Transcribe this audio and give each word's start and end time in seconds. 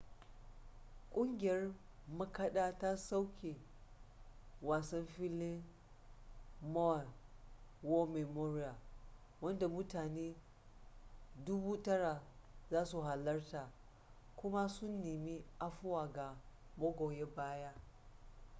ƙungiyar 1.09 1.73
makaɗa 2.17 2.77
ta 2.79 2.97
soke 2.97 3.55
wasan 4.61 5.05
filin 5.07 5.63
maui 6.73 7.05
war 7.83 8.07
memorial 8.07 8.75
wanda 9.41 9.67
mutane 9.67 10.35
9,000 11.45 12.21
za 12.69 12.85
su 12.85 13.01
halarta 13.01 13.69
kuma 14.35 14.69
sun 14.69 15.01
nemi 15.01 15.45
afuwa 15.59 16.07
ga 16.13 16.35
magoya 16.77 17.25
baya 17.25 17.73